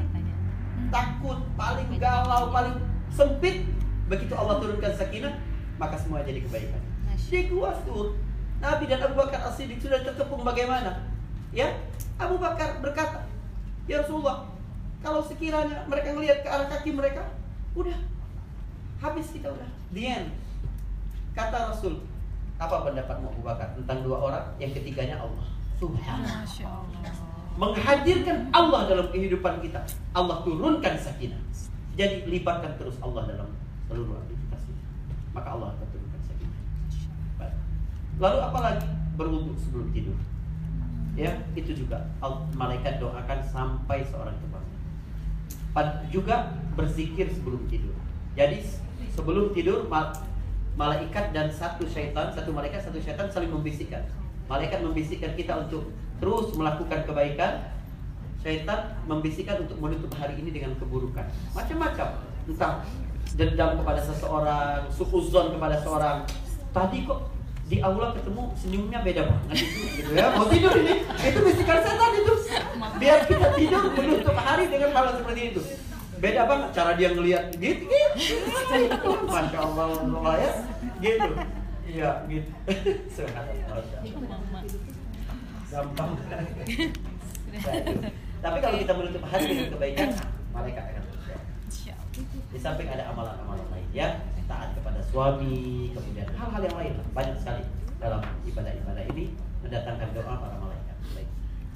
takut, 0.93 1.39
paling 1.58 1.89
galau, 1.98 2.53
paling 2.53 2.77
sempit, 3.10 3.65
begitu 4.05 4.38
Allah 4.38 4.62
turunkan 4.62 4.93
sakinah, 4.93 5.34
maka 5.79 5.95
semua 5.95 6.21
jadi 6.27 6.43
kebaikan. 6.43 6.81
Di 7.15 7.48
gua 7.48 7.71
tuh 7.88 8.19
Nabi 8.59 8.91
dan 8.91 9.00
Abu 9.00 9.15
Bakar 9.15 9.48
As-Siddiq 9.48 9.79
sudah 9.79 10.03
terkepung 10.03 10.43
bagaimana? 10.43 11.07
Ya, 11.55 11.71
Abu 12.19 12.36
Bakar 12.36 12.83
berkata, 12.83 13.24
"Ya 13.88 14.03
Rasulullah, 14.03 14.45
kalau 15.00 15.24
sekiranya 15.24 15.88
mereka 15.88 16.12
melihat 16.12 16.43
ke 16.43 16.48
arah 16.51 16.67
kaki 16.67 16.91
mereka, 16.91 17.24
udah 17.74 17.95
habis 19.00 19.31
kita 19.31 19.48
udah. 19.50 19.69
The 19.95 20.03
end." 20.03 20.27
Kata 21.31 21.71
Rasul, 21.71 22.03
apa 22.59 22.83
pendapatmu 22.83 23.31
Abu 23.31 23.41
Bakar 23.48 23.71
tentang 23.79 24.03
dua 24.03 24.19
orang? 24.19 24.45
Yang 24.59 24.83
ketiganya 24.83 25.24
Allah. 25.24 25.48
Subhanallah. 25.79 26.43
Menghadirkan 27.55 28.51
Allah 28.51 28.81
dalam 28.91 29.07
kehidupan 29.15 29.63
kita. 29.63 29.79
Allah 30.12 30.43
turunkan 30.43 31.00
sakinah. 31.00 31.39
Jadi 31.95 32.27
libatkan 32.27 32.75
terus 32.75 33.00
Allah 33.00 33.27
dalam 33.31 33.48
seluruh 33.88 34.19
kita. 34.27 34.38
Maka 35.31 35.48
Allah 35.53 35.77
akan 35.77 35.88
turunkan 35.93 36.21
sakinah. 36.25 36.62
Lalu 38.19 38.39
apalagi 38.43 38.88
berwudu 39.15 39.53
sebelum 39.59 39.88
tidur. 39.95 40.17
Ya, 41.19 41.36
itu 41.55 41.75
juga 41.75 42.07
al- 42.24 42.48
malaikat 42.55 43.03
doakan 43.03 43.39
sampai 43.43 44.07
seorang 44.07 44.36
terbangun. 44.39 44.75
Juga 46.12 46.55
berzikir 46.75 47.27
sebelum 47.31 47.67
tidur. 47.67 47.95
Jadi 48.36 48.63
sebelum 49.12 49.51
tidur 49.51 49.88
ma- 49.91 50.15
malaikat 50.79 51.36
dan 51.36 51.51
satu 51.51 51.83
syaitan, 51.88 52.31
satu 52.31 52.55
malaikat, 52.55 52.79
satu 52.83 53.00
syaitan 53.03 53.27
saling 53.27 53.51
membisikkan. 53.51 54.07
Malaikat 54.48 54.79
membisikkan 54.79 55.36
kita 55.36 55.67
untuk 55.67 55.91
terus 56.24 56.55
melakukan 56.55 57.03
kebaikan. 57.03 57.75
Syaitan 58.39 58.95
membisikkan 59.03 59.67
untuk 59.67 59.75
menutup 59.83 60.15
hari 60.15 60.39
ini 60.39 60.55
dengan 60.55 60.71
keburukan. 60.79 61.27
Macam-macam. 61.51 62.24
Entah 62.48 62.88
dendam 63.38 63.77
kepada 63.81 64.01
seseorang, 64.01 64.89
sukuzon 64.93 65.53
kepada 65.57 65.77
seorang. 65.83 66.17
Tadi 66.69 67.01
kok 67.05 67.29
di 67.69 67.77
aula 67.86 68.17
ketemu 68.17 68.50
senyumnya 68.57 69.05
beda 69.05 69.29
banget 69.29 69.62
itu 69.62 70.01
gitu 70.01 70.17
ya. 70.17 70.33
Mau 70.33 70.50
tidur 70.50 70.74
ini? 70.74 71.05
Itu 71.21 71.39
bisikan 71.45 71.86
setan 71.86 72.12
itu. 72.17 72.33
Biar 72.98 73.29
kita 73.29 73.53
tidur 73.53 73.93
menutup 73.93 74.33
hari 74.33 74.65
dengan 74.74 74.89
hal 74.98 75.13
seperti 75.21 75.53
itu. 75.53 75.62
Beda 76.19 76.43
banget 76.50 76.69
cara 76.74 76.98
dia 76.98 77.13
ngelihat 77.13 77.53
gitu 77.55 77.86
gitu. 78.17 79.09
Masya 79.29 79.59
allah 79.62 80.01
Allah 80.01 80.33
ya. 80.41 80.51
Gitu. 80.98 81.29
Iya 81.89 82.21
gitu. 82.25 82.50
Gampang. 85.69 86.17
Tapi 88.39 88.57
kalau 88.63 88.77
kita 88.79 88.93
menutup 88.95 89.19
hati 89.29 89.45
dengan 89.45 89.67
kebaikan, 89.77 90.09
malaikat 90.55 90.83
akan. 90.89 91.03
Di 92.49 92.57
samping 92.57 92.89
ada 92.89 93.13
amalan-amalan 93.13 93.65
lain 93.69 93.87
ya, 93.93 94.07
taat 94.49 94.73
kepada 94.73 94.97
suami, 95.05 95.93
kemudian 95.93 96.25
hal-hal 96.33 96.61
yang 96.65 96.77
lain 96.81 96.93
banyak 97.13 97.37
sekali 97.37 97.61
dalam 98.01 98.25
ibadah-ibadah 98.41 99.05
ini 99.13 99.37
mendatangkan 99.61 100.09
doa 100.17 100.33
para 100.41 100.55
malaikat. 100.57 100.95
Baik. 101.13 101.29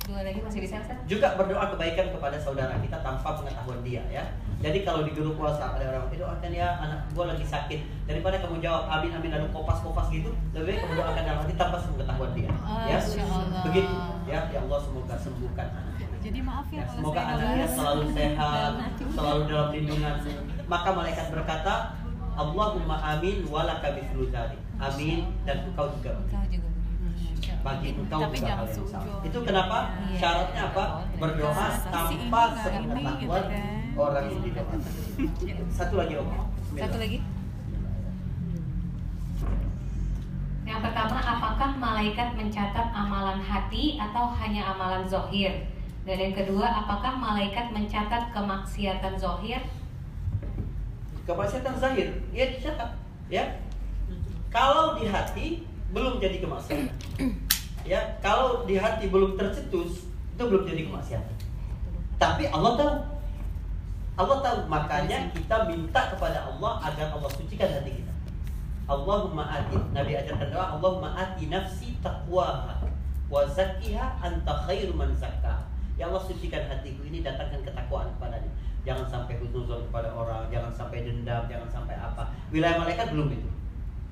Lagi 0.04 0.40
masih 0.44 0.60
Ustaz? 0.68 0.98
Juga 1.08 1.38
berdoa 1.40 1.72
kebaikan 1.72 2.12
kepada 2.12 2.36
saudara 2.42 2.76
kita 2.82 3.00
tanpa 3.06 3.40
pengetahuan 3.40 3.80
dia 3.86 4.04
ya. 4.10 4.24
Jadi 4.60 4.84
kalau 4.84 5.04
di 5.08 5.12
grup 5.16 5.36
puasa 5.40 5.76
ada 5.76 5.86
orang 5.94 6.08
itu 6.12 6.24
doakan 6.24 6.52
ya 6.52 6.68
anak 6.80 7.00
gua 7.12 7.36
lagi 7.36 7.46
sakit 7.46 8.08
daripada 8.08 8.40
kamu 8.40 8.64
jawab 8.64 8.88
amin 8.88 9.12
amin 9.16 9.32
lalu 9.32 9.48
kopas 9.52 9.80
kopas 9.84 10.08
gitu 10.12 10.32
lebih 10.56 10.76
baik 10.76 10.80
kamu 10.84 10.94
doakan 11.00 11.24
dalam 11.24 11.40
hati 11.44 11.56
tanpa 11.60 11.78
pengetahuan 11.84 12.32
dia 12.32 12.52
ya 12.88 12.98
Masya 13.00 13.24
Allah. 13.28 13.64
begitu 13.68 13.96
ya 14.24 14.40
ya 14.52 14.60
Allah 14.64 14.80
semoga 14.80 15.16
sembuhkan 15.20 15.68
anak 15.68 15.94
Jadi 16.24 16.40
maaf 16.40 16.68
ya, 16.72 16.80
Ya, 16.80 16.84
kalau 16.88 16.96
semoga 16.96 17.20
saya 17.20 17.36
anaknya 17.36 17.68
selalu 17.68 18.04
sehat, 18.16 18.72
selalu 19.12 19.42
dalam 19.52 19.68
lindungan. 19.76 20.16
Maka 20.74 20.90
malaikat 20.90 21.30
berkata, 21.30 21.74
Allahumma 22.34 22.98
amin 22.98 23.46
walaka 23.46 23.94
mithlu. 23.94 24.26
Amin 24.82 25.30
dan 25.46 25.70
engkau 25.70 25.94
juga 25.94 26.18
bagi 27.64 27.96
engkau 27.96 28.20
Tapi 28.28 28.38
juga 28.44 28.54
hal 28.60 28.68
yang 28.68 28.88
sama. 28.92 29.14
Itu 29.24 29.38
kenapa? 29.44 29.78
Iya. 30.12 30.18
Syaratnya 30.20 30.62
apa? 30.72 30.84
Berdoa 31.16 31.54
Kasih 31.56 31.88
tanpa 31.88 32.42
sepengetahuan 32.60 33.16
gitu 33.24 33.32
kan. 33.32 33.46
orang 33.96 34.26
yang 34.28 34.42
didoakan. 34.44 34.80
Satu 35.72 35.96
lagi 35.96 36.14
oke. 36.20 36.36
Satu 36.76 36.98
lagi. 37.00 37.18
Yang 40.64 40.80
pertama, 40.80 41.18
apakah 41.20 41.70
malaikat 41.76 42.30
mencatat 42.40 42.88
amalan 42.96 43.40
hati 43.44 44.00
atau 44.00 44.32
hanya 44.40 44.76
amalan 44.76 45.04
zohir? 45.08 45.68
Dan 46.04 46.20
yang 46.20 46.36
kedua, 46.36 46.68
apakah 46.84 47.16
malaikat 47.20 47.72
mencatat 47.72 48.32
kemaksiatan 48.32 49.16
zohir? 49.16 49.64
Kemaksiatan 51.24 51.80
zahir, 51.80 52.12
ya 52.36 52.46
dicatat, 52.52 52.92
ya. 53.32 53.44
Kalau 54.52 55.00
di 55.00 55.08
hati 55.08 55.64
belum 55.96 56.20
jadi 56.20 56.44
kemaksiatan. 56.44 56.92
Ya, 57.84 58.16
kalau 58.24 58.64
di 58.64 58.80
hati 58.80 59.12
belum 59.12 59.36
tercetus, 59.36 60.08
itu 60.08 60.44
belum 60.44 60.64
jadi 60.68 60.88
kemaksiatan. 60.88 61.36
Tapi 62.20 62.48
Allah 62.52 62.72
tahu. 62.80 62.94
Allah 64.14 64.38
tahu, 64.46 64.58
makanya 64.70 65.34
kita 65.34 65.66
minta 65.66 66.14
kepada 66.14 66.46
Allah 66.46 66.80
agar 66.86 67.18
Allah 67.18 67.32
sucikan 67.34 67.66
hati 67.66 68.04
kita. 68.04 68.14
Allahumma 68.84 69.48
ati, 69.48 69.80
Nabi 69.96 70.14
ajarkan 70.20 70.48
doa, 70.52 70.76
Allahumma 70.78 71.16
ati 71.16 71.48
nafsi 71.48 71.98
taqwaha 72.04 72.84
wa 73.32 73.42
zakkiha 73.48 74.20
anta 74.22 74.54
khairu 74.68 74.94
man 74.94 75.16
zakkaha. 75.18 75.66
Ya 75.98 76.10
Allah 76.10 76.22
sucikan 76.26 76.68
hatiku 76.68 77.06
ini 77.08 77.24
datangkan 77.24 77.64
ketakwaan 77.64 78.12
kepadanya. 78.18 78.52
Jangan 78.84 79.08
sampai 79.08 79.40
husnuzon 79.40 79.88
kepada 79.88 80.12
orang, 80.12 80.52
jangan 80.52 80.72
sampai 80.76 81.08
dendam, 81.08 81.48
jangan 81.48 81.70
sampai 81.72 81.96
apa. 81.96 82.36
Wilayah 82.52 82.84
malaikat 82.84 83.16
belum 83.16 83.32
itu. 83.32 83.50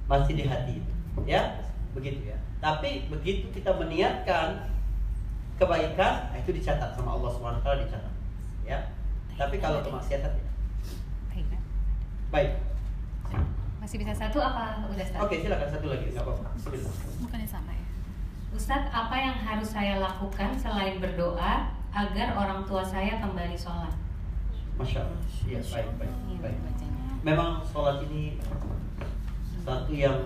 Masih 0.08 0.34
di 0.36 0.44
hati 0.48 0.80
itu. 0.80 0.92
Ya, 1.28 1.60
begitu 1.92 2.32
ya. 2.32 2.38
Tapi 2.64 3.12
begitu 3.12 3.52
kita 3.52 3.76
meniatkan 3.76 4.72
kebaikan, 5.60 6.32
nah 6.32 6.38
itu 6.40 6.56
dicatat 6.56 6.96
sama 6.96 7.20
Allah 7.20 7.30
SWT 7.36 7.68
dicatat. 7.84 8.14
Ya. 8.64 8.80
Tapi 9.36 9.60
kalau 9.60 9.84
kemaksiatan 9.84 10.32
tidak. 10.32 10.52
Baik. 12.32 12.56
Masih 13.84 14.00
bisa 14.00 14.16
satu 14.16 14.40
apa 14.40 14.88
udah 14.88 15.04
Ustaz? 15.04 15.20
Oke, 15.20 15.44
silakan 15.44 15.68
satu 15.68 15.92
lagi, 15.92 16.16
nggak 16.16 16.24
apa-apa. 16.24 16.48
Bukannya 17.20 17.50
sama 17.50 17.76
ya? 17.76 17.86
Ustadz, 18.56 18.88
apa 18.88 19.16
yang 19.20 19.36
harus 19.36 19.68
saya 19.68 20.00
lakukan 20.00 20.56
selain 20.56 21.04
berdoa 21.04 21.72
agar 21.92 22.28
orang 22.40 22.64
tua 22.64 22.84
saya 22.88 23.20
kembali 23.20 23.58
sholat? 23.60 23.92
Masya 24.80 25.00
Allah. 25.04 25.22
Iya, 25.48 25.60
baik, 25.60 25.90
baik, 26.00 26.16
Iya, 26.30 26.38
baik. 26.40 26.60
Memang 27.22 27.62
sholat 27.68 28.02
ini 28.10 28.38
satu 29.62 29.92
yang 29.94 30.18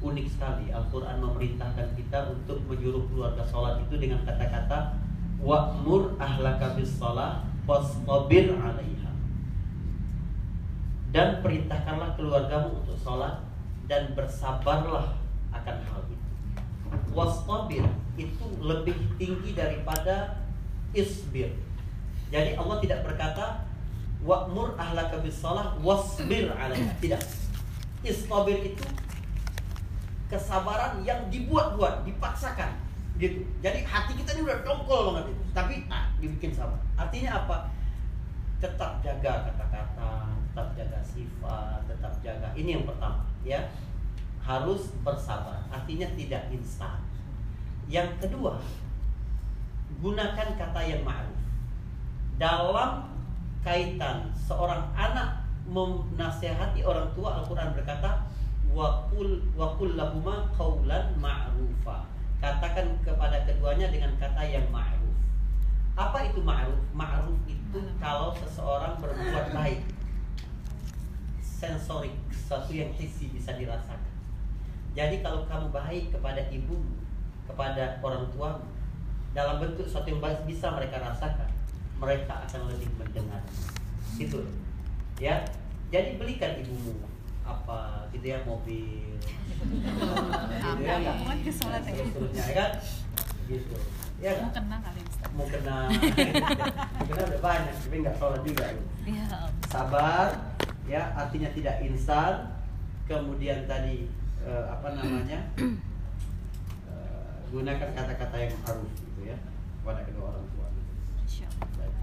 unik 0.00 0.26
sekali. 0.32 0.72
Al-Quran 0.72 1.20
memerintahkan 1.20 1.92
kita 1.92 2.32
untuk 2.32 2.64
menyuruh 2.64 3.04
keluarga 3.12 3.44
sholat 3.44 3.80
itu 3.84 4.00
dengan 4.00 4.24
kata-kata 4.24 4.96
wa'mur 5.40 6.16
ahlaka 6.20 6.76
bis 6.76 6.96
sholat 6.96 7.44
wastabir 7.68 8.56
alaiha 8.56 9.12
dan 11.10 11.42
perintahkanlah 11.42 12.14
keluargamu 12.14 12.80
untuk 12.82 12.96
sholat 13.02 13.42
dan 13.90 14.14
bersabarlah 14.14 15.18
akan 15.50 15.76
hal 15.90 16.02
itu. 16.06 16.28
Wastabir 17.10 17.86
itu 18.14 18.46
lebih 18.62 18.94
tinggi 19.18 19.50
daripada 19.54 20.46
isbir. 20.94 21.50
Jadi 22.30 22.54
Allah 22.54 22.76
tidak 22.78 23.00
berkata 23.02 23.66
wa'mur 24.22 24.78
ahlaka 24.78 25.18
bis 25.20 25.42
shalah 25.42 25.74
wasbir 25.82 26.50
'alaiha. 26.54 26.94
Tidak. 27.02 27.22
Istabir 28.00 28.58
itu 28.64 28.86
kesabaran 30.30 31.02
yang 31.02 31.26
dibuat-buat, 31.28 32.06
dipaksakan 32.06 32.78
gitu. 33.18 33.44
Jadi 33.60 33.84
hati 33.84 34.16
kita 34.16 34.32
ini 34.38 34.46
udah 34.46 34.58
dongkol 34.64 35.00
banget 35.12 35.34
itu. 35.34 35.42
Tapi 35.52 35.74
ah, 35.92 36.08
dibikin 36.22 36.54
sabar. 36.54 36.78
Artinya 36.96 37.44
apa? 37.44 37.56
Tetap 38.62 39.02
jaga 39.04 39.50
kata-kata, 39.50 40.32
tetap 40.32 40.68
jaga 40.78 40.98
sifat, 41.04 41.80
tetap 41.90 42.12
jaga. 42.24 42.48
Ini 42.56 42.80
yang 42.80 42.84
pertama, 42.88 43.26
ya. 43.44 43.60
Harus 44.40 44.94
bersabar. 45.04 45.60
Artinya 45.68 46.08
tidak 46.16 46.48
instan. 46.48 46.96
Yang 47.90 48.08
kedua, 48.24 48.56
gunakan 50.00 50.48
kata 50.56 50.80
yang 50.86 51.02
ma'ruf. 51.04 51.39
Dalam 52.40 53.04
kaitan 53.60 54.32
seorang 54.32 54.88
anak 54.96 55.44
menasehati 55.68 56.80
orang 56.80 57.12
tua 57.12 57.44
Al-Qur'an 57.44 57.76
berkata 57.76 58.24
waqul 58.72 59.44
waqul 59.52 59.92
lahuma 59.92 60.48
qaulan 60.56 61.12
ma'rufa. 61.20 62.08
Katakan 62.40 62.96
kepada 63.04 63.44
keduanya 63.44 63.92
dengan 63.92 64.16
kata 64.16 64.40
yang 64.48 64.64
ma'ruf. 64.72 65.12
Apa 66.00 66.32
itu 66.32 66.40
ma'ruf? 66.40 66.80
Ma'ruf 66.96 67.36
itu 67.44 67.80
kalau 68.00 68.32
seseorang 68.32 68.96
berbuat 68.96 69.52
baik. 69.52 69.84
Sensorik, 71.44 72.16
sesuatu 72.32 72.72
yang 72.72 72.88
hissi 72.96 73.28
bisa 73.28 73.52
dirasakan. 73.52 74.08
Jadi 74.96 75.20
kalau 75.20 75.44
kamu 75.44 75.68
baik 75.68 76.08
kepada 76.08 76.40
ibu, 76.48 76.80
kepada 77.44 78.00
orang 78.00 78.24
tuamu, 78.32 78.64
dalam 79.36 79.60
bentuk 79.60 79.84
sesuatu 79.84 80.08
yang 80.08 80.24
baik 80.24 80.40
bisa 80.48 80.72
mereka 80.72 81.04
rasakan, 81.04 81.49
mereka 82.00 82.34
akan 82.48 82.60
lebih 82.72 82.88
mendengar. 82.96 83.42
Gitu. 84.16 84.40
Ya. 85.20 85.44
Jadi 85.90 86.16
belikan 86.16 86.54
ibumu 86.56 87.10
apa 87.40 88.06
gitu 88.14 88.26
ya 88.30 88.38
mobil 88.46 89.18
gitu 89.18 90.86
ya 90.86 90.96
ya? 91.02 91.12
seterusnya 92.06 92.44
ya 92.46 92.54
kan 92.54 92.70
gitu 93.50 93.76
ya 94.22 94.30
Mau 94.38 94.46
kan? 94.46 94.52
kena 94.54 94.76
kali 94.78 95.00
mau 95.34 95.46
kena 95.50 95.78
mau 95.90 97.04
kena 97.10 97.22
udah 97.26 97.40
banyak 97.42 97.74
tapi 97.74 97.96
nggak 98.00 98.16
sholat 98.16 98.40
juga 98.46 98.66
Iya. 99.02 99.26
sabar 99.66 100.26
ya 100.86 101.02
artinya 101.16 101.50
tidak 101.50 101.82
instan 101.82 102.54
kemudian 103.10 103.66
tadi 103.66 104.06
eh, 104.44 104.64
apa 104.70 104.94
namanya 104.94 105.40
eh, 105.58 107.32
gunakan 107.50 107.88
kata-kata 107.90 108.36
yang 108.38 108.54
harus 108.62 108.92
gitu 108.94 109.20
ya 109.26 109.36
kepada 109.82 110.06
kedua 110.06 110.30
orang 110.30 110.46
tua 110.54 110.66
Insya 111.24 111.46
Allah. 111.50 111.66
Baik. 111.74 111.94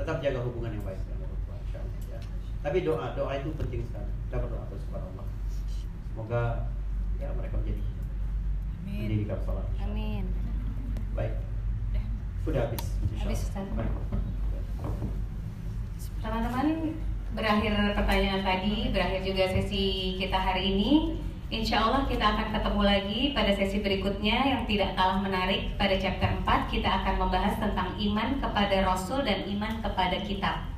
Tetap 0.00 0.16
jaga 0.24 0.40
hubungan 0.40 0.72
yang 0.72 0.84
baik 0.84 1.00
dengan 1.04 1.28
orang 1.28 1.40
tua 1.44 1.56
insya 1.60 1.78
Allah, 1.84 2.00
ya. 2.08 2.18
tapi 2.64 2.78
doa 2.80 3.06
doa 3.12 3.32
itu 3.36 3.48
penting 3.54 3.82
sekali 3.84 4.10
kita 4.28 4.36
berdoa 4.40 4.64
terus 4.72 4.84
kepada 4.88 5.04
Allah 5.12 5.26
semoga 6.10 6.42
ya 7.20 7.28
mereka 7.36 7.54
menjadi 7.60 7.82
Amin. 8.90 9.28
Allah. 9.30 9.66
Amin. 9.86 10.24
baik 11.14 11.34
Udah. 11.92 12.04
sudah 12.42 12.62
habis 12.68 12.84
Habis. 13.20 13.40
Ustaz. 13.52 13.68
Teman-teman, 16.20 16.96
berakhir 17.36 17.74
pertanyaan 17.96 18.40
tadi, 18.44 18.92
berakhir 18.92 19.20
juga 19.24 19.44
sesi 19.52 20.16
kita 20.16 20.36
hari 20.40 20.72
ini. 20.76 21.20
Insya 21.50 21.82
Allah 21.82 22.06
kita 22.06 22.22
akan 22.22 22.54
ketemu 22.54 22.82
lagi 22.86 23.20
pada 23.34 23.50
sesi 23.50 23.82
berikutnya 23.82 24.38
yang 24.54 24.62
tidak 24.70 24.94
kalah 24.94 25.18
menarik 25.18 25.74
pada 25.74 25.98
chapter 25.98 26.30
4 26.46 26.46
kita 26.70 26.86
akan 26.86 27.26
membahas 27.26 27.58
tentang 27.58 27.90
iman 27.98 28.38
kepada 28.38 28.86
Rasul 28.86 29.26
dan 29.26 29.42
iman 29.50 29.82
kepada 29.82 30.22
kitab. 30.22 30.69